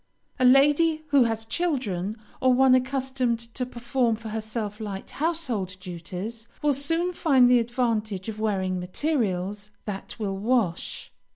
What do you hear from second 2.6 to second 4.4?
accustomed to perform for